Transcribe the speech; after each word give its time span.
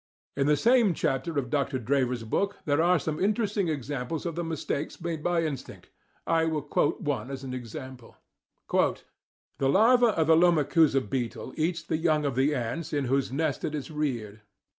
In 0.35 0.47
the 0.47 0.57
same 0.57 0.95
chapter 0.95 1.37
of 1.37 1.51
Dr. 1.51 1.77
Drever's 1.77 2.23
book 2.23 2.57
there 2.65 2.81
are 2.81 2.97
some 2.97 3.19
interesting 3.19 3.67
examples 3.67 4.25
of 4.25 4.33
the 4.33 4.43
mistakes 4.43 4.99
made 4.99 5.21
by 5.21 5.43
instinct. 5.43 5.91
I 6.25 6.45
will 6.45 6.63
quote 6.63 7.01
one 7.01 7.29
as 7.29 7.43
a 7.43 7.65
sample: 7.65 8.17
"The 8.67 9.69
larva 9.69 10.07
of 10.07 10.25
the 10.25 10.35
Lomechusa 10.35 11.01
beetle 11.01 11.53
eats 11.55 11.83
the 11.83 11.97
young 11.97 12.25
of 12.25 12.33
the 12.33 12.55
ants, 12.55 12.93
in 12.93 13.05
whose 13.05 13.31
nest 13.31 13.63
it 13.63 13.75
is 13.75 13.91
reared. 13.91 14.41